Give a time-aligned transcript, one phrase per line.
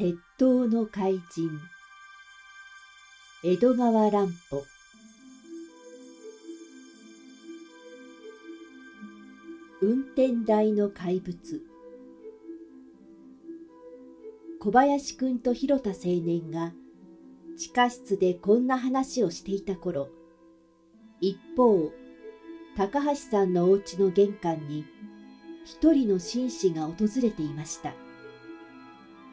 [0.00, 1.50] 鉄塔の怪人。
[3.44, 4.64] 江戸川乱歩。
[9.82, 11.60] 運転台の怪物。
[14.58, 16.72] 小林くんと広田青年が
[17.58, 20.08] 地下室でこんな話をしていた頃
[21.20, 21.92] 一方
[22.74, 24.86] 高橋さんのお家の玄関に
[25.66, 27.92] 一人の紳士が訪れていました。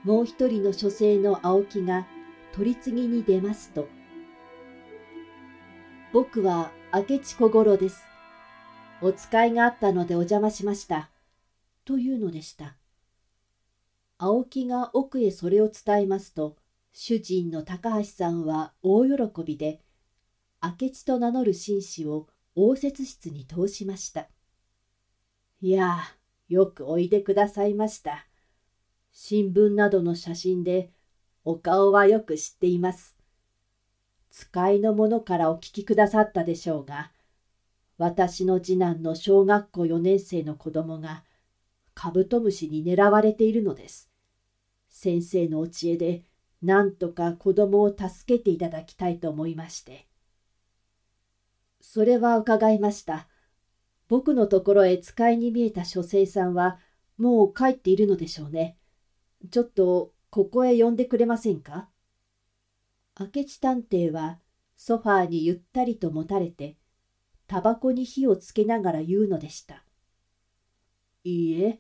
[0.08, 2.08] もう一人の書生の青木が
[2.54, 3.90] 取り次ぎに出ますと、
[6.14, 8.06] 僕は明智小五郎です。
[9.02, 11.10] お使いがあったのでお邪魔しました。
[11.84, 12.78] というのでした。
[14.18, 16.56] 青木が奥へそれを伝えますと、
[16.94, 19.82] 主人の高橋さんは大喜びで、
[20.64, 24.30] 明智と名乗る紳士を応接室に通しました。
[25.60, 25.98] いや
[26.48, 28.27] よくおいでくださいました。
[29.20, 30.92] 新聞などの写真で
[31.44, 33.16] お顔はよく知っています。
[34.30, 37.12] 使いの者からお聞きくださったでしょうが、
[37.98, 41.24] 私の次男の小学校4年生の子供が
[41.96, 44.12] カブトムシに狙われているのです。
[44.88, 46.22] 先生のお知恵で
[46.62, 50.06] なんとか子供を助けていただきたいと思いまして。
[51.82, 53.28] それは伺いました。
[54.10, 56.78] 僕のところへ使いに見えた書生さんは
[57.18, 58.77] もう帰っているのでしょうね。
[59.50, 61.90] ちょっとここへ呼んでくれませんか？
[63.20, 64.40] 明智探偵は
[64.76, 66.78] ソファーにゆったりともたれて、
[67.48, 69.84] タバコに火をつけながら言うのでした。
[71.24, 71.80] いいえ、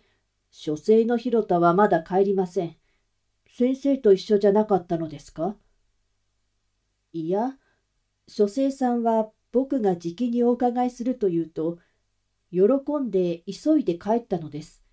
[0.49, 2.75] 書生の広田はまだ帰りません。
[3.49, 5.55] 先生と一緒じゃなかったのですか？
[7.13, 7.57] いや、
[8.27, 11.79] 書生さんは僕がじきにお伺いすると言うと、
[12.51, 12.61] 喜
[13.01, 14.83] んで急いで帰ったのです。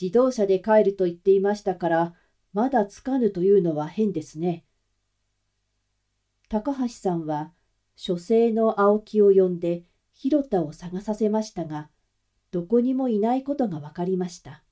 [0.00, 2.14] 自動車で帰ると言っていましたから、
[2.52, 4.64] まだつかぬというのは変ですね。
[6.48, 7.52] 高橋さんは、
[7.96, 11.90] 書生の青木を呼んで、広田を探させましたが、
[12.50, 14.62] どこにもいないことが分かりました。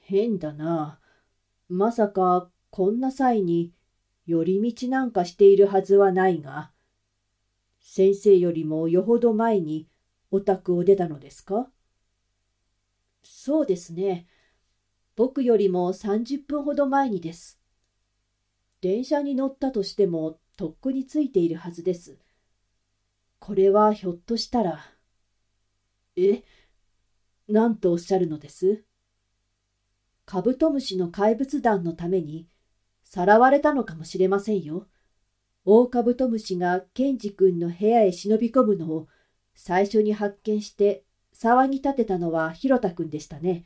[0.00, 1.00] 変だな。
[1.68, 3.72] まさか、こんな際に、
[4.26, 6.70] 寄り道なんかしているはずはないが、
[7.80, 9.88] 先生よりもよほど前に
[10.30, 11.68] お宅を出たのですか？
[13.22, 14.26] そうですね。
[15.16, 17.60] 僕よりも30分ほど前にです。
[18.80, 22.18] 電車に乗ったとしてもとっくについているはずです。
[23.38, 24.80] これはひょっとしたら。
[26.16, 26.42] え？
[27.48, 28.84] 何とおっしゃるのです？
[30.24, 32.48] カブトムシの怪物団のために
[33.04, 34.86] さらわれたのかもしれませんよ。
[35.64, 39.08] オオカブトムシがケンジ君の部屋へ忍び込むのを
[39.54, 43.64] 最初に発見して騒ぎ立てたのは広田君でしたね。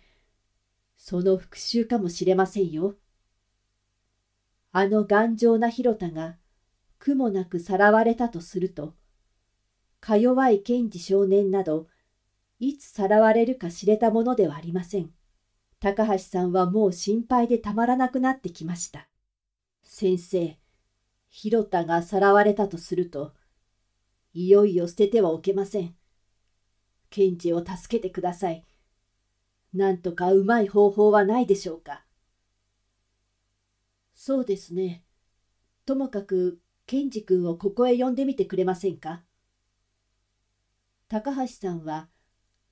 [0.97, 2.95] その復讐かもしれませんよ。
[4.73, 6.37] あの頑丈な広田が
[6.99, 8.95] 苦もなくさらわれたとすると、
[10.01, 11.89] か弱い検事少年など、
[12.59, 15.11] いつさらわれるか知れたものではありません。
[15.81, 19.09] 高橋さんはもう心配でたまらなくなってきました。
[19.83, 20.59] 先生、
[21.29, 23.35] 広田がさらわれたとすると、
[24.33, 25.95] いよいよ捨ててはおけません。
[27.11, 28.65] 検事を助けてください。
[29.73, 32.05] なんとかうまい方法はないでしょうか。
[34.15, 35.05] そうですね。
[35.85, 39.23] ともかく、検事君をここへ呼んでみてくれませんか。
[41.09, 42.09] 高橋さんは、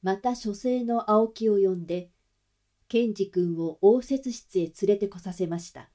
[0.02, 2.10] また書生の青木を呼んで、
[2.88, 5.90] 検事君を応接室へ連れてこさせました。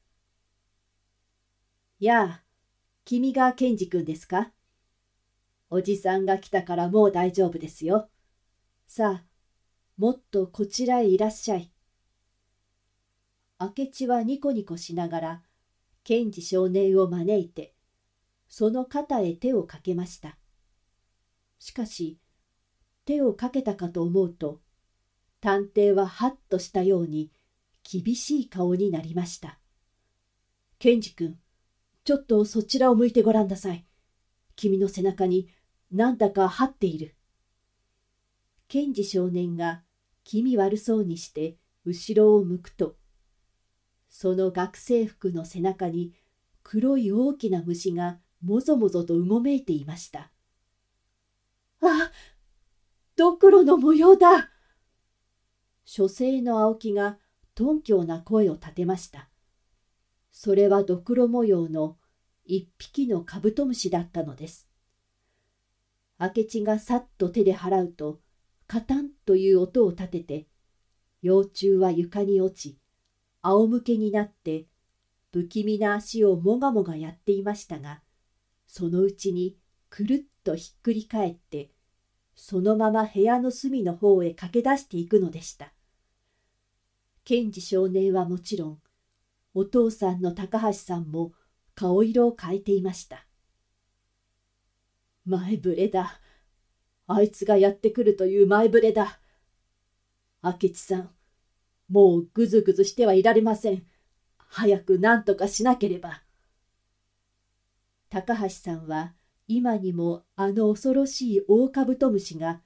[1.99, 2.43] やあ、
[3.03, 4.51] 君が検事君ですか
[5.69, 8.09] おじさんが来たからもう大丈夫ですよ。
[8.91, 9.23] さあ、
[9.97, 11.71] もっとこちらへいらっしゃい。
[13.59, 15.43] 明智はニコニコしながら、
[16.03, 17.75] 検事少年を招いて、
[18.47, 20.39] その肩へ手をかけました。
[21.59, 22.17] しかし、
[23.05, 24.59] 手をかけたかと思うと、
[25.39, 27.31] 探偵はハッとしたように
[27.83, 29.59] 厳しい顔になりました。
[30.79, 31.37] 検事君、
[32.05, 33.85] ちょっとそちらを向いてごらんなさい。
[34.55, 35.47] 君の背中に
[35.91, 37.15] なんだか張っている。
[38.69, 39.81] 検事少年が
[40.23, 42.95] 気味悪そうにして後ろを向くと、
[44.09, 46.13] その学生服の背中に
[46.63, 50.31] 黒い大きな虫がもぞもぞとうごめいていました。
[51.81, 52.11] あ
[53.15, 54.49] ドクロの模様だ
[55.83, 57.17] 書生の青木が
[57.55, 59.29] 頓強な声を立てました。
[60.31, 61.97] それはドクロ模様の
[62.45, 64.69] 一匹のカブトムシだったのです。
[66.19, 68.19] 明智がさっと手で払うと、
[68.69, 70.47] カタンという音を立てて、
[71.21, 72.79] 幼虫は床に落ち、
[73.41, 74.65] 仰向けになって
[75.31, 78.01] 不気味な足をもがもがやっていましたが
[78.67, 79.57] そのうちに
[79.89, 81.71] くるっとひっくり返って
[82.35, 85.73] そのまま部屋の隅の方へ駆け出していくのでした。
[87.25, 88.79] 賢治少年はもちろん
[89.53, 91.33] お父さんの高橋さんも
[91.75, 93.25] 顔色を変えていました。
[95.25, 96.21] 前触れだ。
[97.11, 99.19] あいつがやってくるという前触れだ
[100.43, 101.09] 明智さん
[101.89, 103.83] もうぐずぐずしてはいられません
[104.37, 106.23] 早く何とかしなければ。
[108.09, 109.13] 高橋さんは
[109.47, 112.61] 今にもあの恐ろしいオオカブトムシが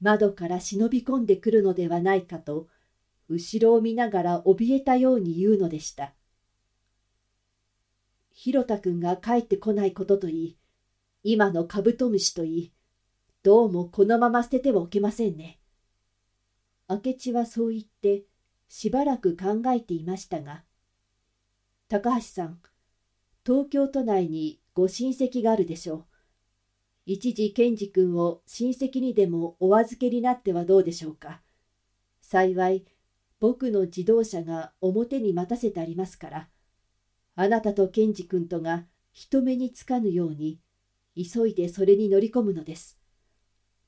[0.00, 2.68] 窓から忍び込んでくるのではないかと
[3.28, 6.14] 後ろを見ながら怯えたように言うのでした。
[8.32, 10.56] 広田君が帰ってこないことといい、
[11.22, 12.72] 今のカブトムシといい、
[13.46, 15.60] どうもこのまま捨ててはおけませんね。
[16.88, 18.24] 明智はそう言って
[18.66, 20.64] しばらく考えていましたが、
[21.88, 22.58] 高橋さん、
[23.46, 26.04] 東京都内にご親戚があるでしょう。
[27.04, 31.40] 一時健二君を親戚にでもお預けになってはどうでしょうか。
[32.20, 32.84] 幸い、
[33.38, 36.48] 僕の自動車が表に待たせてありますから、
[37.36, 40.58] あなたと健二君とが人目につかぬように、
[41.14, 42.98] 急いでそれに乗り込むのです。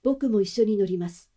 [0.02, 1.30] 僕も一緒に乗ります。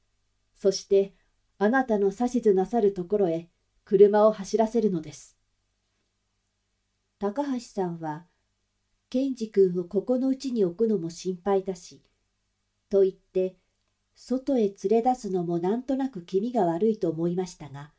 [0.54, 1.16] そして、
[1.58, 3.50] あなたの指図なさるところへ
[3.86, 5.38] 車を走らせるのです。
[7.20, 8.26] 高橋さんは、
[9.10, 12.02] 健二君をここのうちに置くのも心配だし、
[12.90, 13.58] と言って、
[14.16, 17.92] 外へ連れ出すのもなんとなく気味が悪いと思いましたが、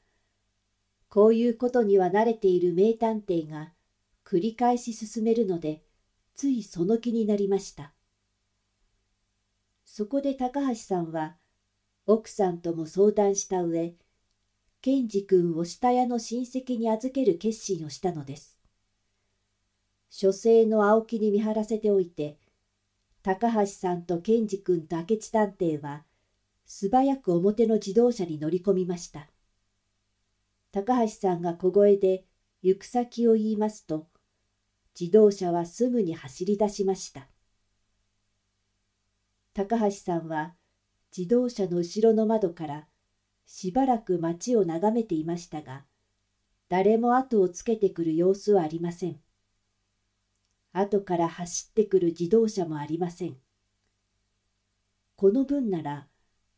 [1.09, 3.73] こういうことには慣れている名探偵が
[4.25, 5.83] 繰り返し進めるので、
[6.35, 7.93] ついその気になりました。
[9.85, 11.37] そこで高橋さんは、
[12.07, 13.95] 奥さんとも相談した上、
[14.81, 18.59] 健二君を下屋の親戚に預ける決心をしたのです。
[20.11, 22.39] 書生の青木に見張らせておいて、
[23.23, 26.05] 高橋さんと健二君と明智探偵は、
[26.67, 29.29] 素早く表の自動車に乗り込みました。
[30.73, 32.25] 高橋さんが小声で
[32.63, 34.09] 行く先を言いますと、
[34.99, 37.29] 自動車はすぐに走り出しました。
[39.55, 40.55] 高橋さんは
[41.17, 42.89] 自動車の後ろの窓から
[43.45, 45.85] しばらく街を眺めていましたが、
[46.71, 49.21] 誰も後をつけてくる様子はありません。
[50.73, 53.37] 後から走ってくる自動車もありません。
[55.17, 56.09] この分なら、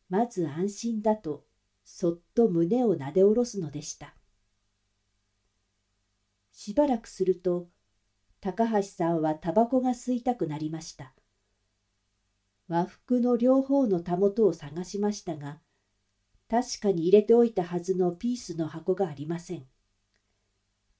[0.07, 1.43] まず安心だと、
[1.83, 4.15] そっと胸をなで下ろすのでした。
[6.53, 7.67] しばらくすると、
[8.39, 11.13] 高橋さんはタバコが吸いたくなりました。
[12.67, 15.59] 和服の両方のたもとを探しましたが、
[16.49, 19.65] 確かに入れておいたはずのピースの箱がありません。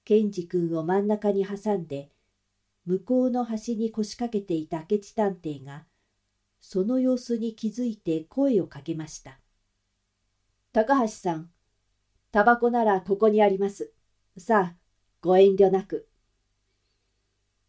[0.04, 2.10] ケンジ君を真ん中に挟んで、
[2.84, 5.86] 向こうの端に腰掛けていた明智探偵が、
[6.60, 9.40] その様子に気づいて声をかけました。
[10.72, 11.50] 高橋さん、
[12.30, 13.92] タバコならここにあります。
[14.38, 14.76] さあ、
[15.20, 16.08] ご遠慮なく。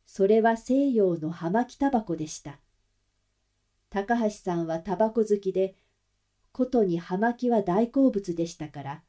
[0.06, 2.60] それは西洋の葉巻タバコでした。
[3.90, 5.76] 高橋さんはタバコ好きで、
[6.52, 9.04] ことに葉巻は大好物でしたから、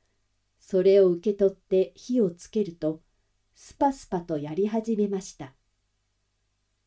[0.61, 3.03] それを受け取って火をつけると、
[3.55, 5.55] スパスパとやり始めました。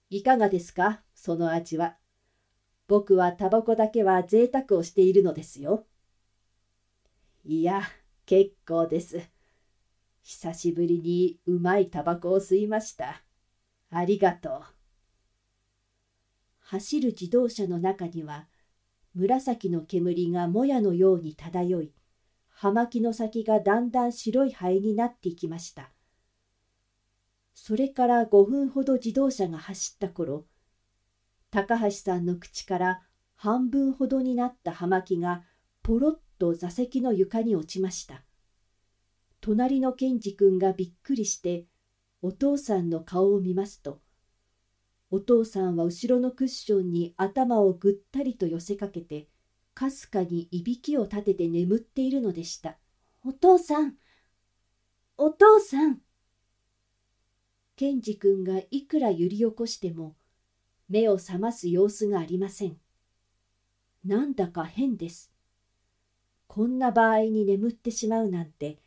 [0.10, 1.02] いかがですか？
[1.14, 1.98] その味は。
[2.88, 5.86] 僕はタバコだけは贅沢をしているのですよ。
[7.44, 7.82] いや、
[8.26, 9.22] 結構です。
[10.24, 13.24] 久しぶりにうまいタバコを吸いました。
[13.90, 14.81] ありがとう。
[16.72, 18.48] 走る自動車の中には、
[19.14, 21.94] 紫の煙がもやのように漂い、
[22.48, 25.92] 葉巻の先がだんだん白い灰になっていきました。
[27.54, 30.48] それから5分ほど自動車が走った頃
[31.52, 33.02] 高橋さんの口から
[33.36, 35.44] 半分ほどになった葉巻が
[35.84, 38.24] ポロッと座席の床に落ちました
[39.42, 41.66] 隣の健二君がびっくりして
[42.22, 44.00] お父さんの顔を見ますと
[45.12, 49.28] お父さんは後ろのクッションに頭をぐったりと寄せかけて
[49.76, 52.78] かすかにいびきを立てて眠っているのでした
[53.24, 53.94] お父さん
[55.18, 56.00] お父さん
[57.76, 60.16] ケンジ君がいくら揺り起こしても
[60.92, 62.78] 目を覚ます様子がありません。
[64.06, 65.32] なんだか変です。
[66.48, 68.80] こんな場合に眠ってしまうなんて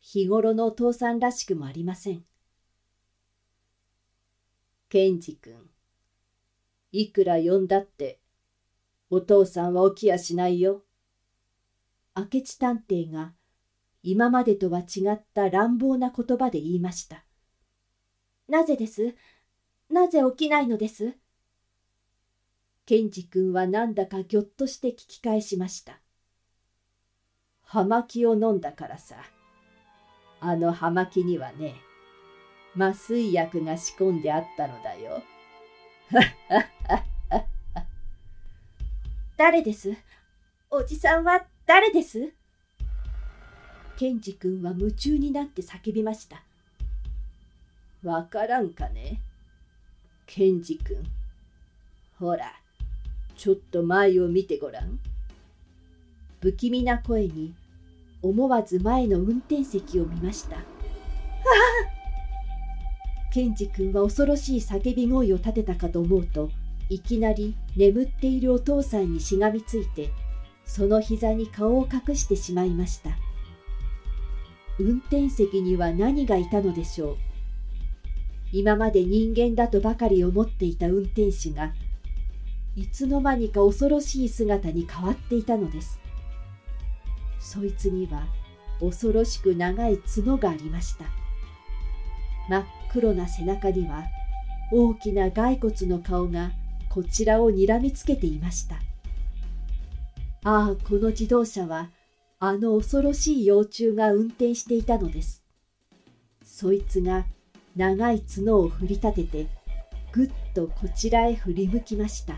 [0.00, 2.24] 日頃のお父さんらしくもありません。
[4.92, 5.54] ケンジ君、
[6.90, 8.20] いくら呼んだって
[9.08, 10.82] お父さんは起きやしないよ。
[12.14, 13.32] 明智探偵が
[14.02, 17.24] 今までとは違った乱暴な言葉で言いました。
[18.48, 19.14] なぜです？
[19.88, 21.14] なぜ起きないのです？
[22.84, 26.00] ケンジ君はなんだかぎょっとして聞き返しました。
[27.62, 29.16] 葉巻を飲んだからさ。
[30.40, 31.76] あの葉巻にはね、
[32.74, 35.22] 麻酔薬が仕込んであったのだよ。
[39.36, 39.94] 誰です？
[40.70, 42.32] おじさんは誰です？
[43.96, 46.42] ケンジ君は夢中になって叫びました。
[48.02, 49.20] わからんかね？
[50.26, 50.96] ケンジ君。
[52.18, 52.52] ほら、
[53.36, 54.98] ちょっと前を見てごらん。
[56.40, 57.54] 不気味な声に
[58.22, 60.56] 思わず前の運転席を見ました。
[63.32, 66.50] ケンジ君は恐ろしい叫び声を立てたかと思うと
[66.90, 70.10] いきなり眠っているお父さんにしがみついて
[70.66, 73.10] その膝に顔を隠してしまいました。
[74.78, 77.16] 運転席には何がいたのでしょう。
[78.52, 81.72] 今まで人間だとばかり思っていた運転手が
[82.76, 85.98] いつの間にか恐ろしい姿に変わっていたのです。
[87.40, 88.26] そいつには
[88.80, 91.06] 恐ろしく長い角がありました。
[92.48, 94.04] 真っ黒な背中には
[94.70, 96.50] 大きな骸骨の顔が
[96.90, 98.76] こちらをにらみつけていました。
[100.44, 101.90] ああこの自動車は
[102.38, 105.42] あの恐ろしい幼虫が運転していたのです。
[106.44, 107.24] そいつが
[107.76, 109.46] 長い角を振り立てて
[110.12, 112.34] ぐっとこちらへ振り向きました。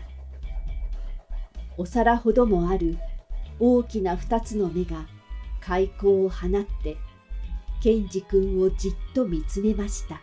[1.77, 2.97] お皿ほどもある
[3.59, 5.05] 大きな二つの目が
[5.59, 6.51] 開口を放っ
[6.83, 6.95] て
[7.81, 10.21] ケンジ君をじっと見つめました。